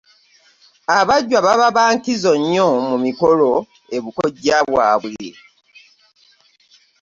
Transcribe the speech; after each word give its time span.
Abajjwa 0.99 1.39
baba 1.45 1.67
ba 1.75 1.85
nkizo 1.95 2.31
nnyo 2.39 2.67
mu 2.87 2.97
mikolo 3.05 3.51
e 3.95 3.97
bukojja 4.03 4.57
bwabwe. 4.69 5.27